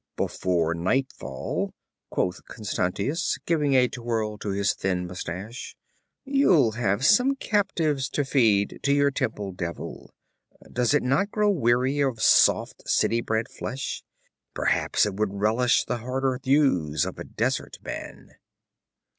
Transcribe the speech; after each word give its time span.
'Before 0.15 0.73
nightfall,' 0.73 1.75
quoth 2.09 2.43
Constantius, 2.45 3.37
giving 3.45 3.75
a 3.75 3.87
twirl 3.87 4.39
to 4.39 4.49
his 4.49 4.73
thin 4.73 5.05
mustache, 5.05 5.75
'you'll 6.25 6.71
have 6.71 7.05
some 7.05 7.35
captives 7.35 8.09
to 8.09 8.25
feed 8.25 8.79
to 8.81 8.93
your 8.93 9.11
temple 9.11 9.51
devil. 9.51 10.09
Does 10.73 10.95
it 10.95 11.03
not 11.03 11.29
grow 11.29 11.51
weary 11.51 11.99
of 11.99 12.19
soft, 12.19 12.81
city 12.89 13.21
bred 13.21 13.47
flesh? 13.47 14.01
Perhaps 14.55 15.05
it 15.05 15.13
would 15.17 15.35
relish 15.35 15.85
the 15.85 15.97
harder 15.99 16.39
thews 16.41 17.05
of 17.05 17.19
a 17.19 17.23
desert 17.23 17.77
man.' 17.83 18.31